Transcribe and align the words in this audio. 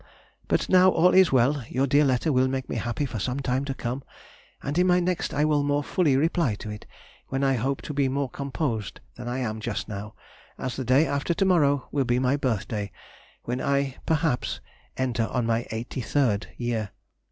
But 0.47 0.67
now 0.67 0.89
all 0.89 1.13
is 1.13 1.31
well; 1.31 1.63
your 1.69 1.85
dear 1.85 2.03
letter 2.03 2.33
will 2.33 2.47
make 2.47 2.67
me 2.67 2.77
happy 2.77 3.05
for 3.05 3.19
some 3.19 3.39
time 3.39 3.65
to 3.65 3.75
come, 3.75 4.03
and 4.63 4.75
in 4.79 4.87
my 4.87 4.99
next 4.99 5.31
I 5.31 5.45
will 5.45 5.61
more 5.61 5.83
fully 5.83 6.17
reply 6.17 6.55
to 6.55 6.71
it, 6.71 6.87
when 7.27 7.43
I 7.43 7.53
hope 7.53 7.83
to 7.83 7.93
be 7.93 8.09
more 8.09 8.27
composed 8.27 8.99
than 9.13 9.27
I 9.27 9.37
am 9.37 9.59
just 9.59 9.87
now, 9.87 10.15
as 10.57 10.75
the 10.75 10.83
day 10.83 11.05
after 11.05 11.35
to 11.35 11.45
morrow 11.45 11.87
will 11.91 12.05
be 12.05 12.17
my 12.17 12.35
birthday, 12.35 12.91
when 13.43 13.61
I, 13.61 13.97
perhaps, 14.07 14.59
enter 14.97 15.27
on 15.27 15.45
my 15.45 15.67
eighty 15.69 16.01
third 16.01 16.47
year. 16.57 16.89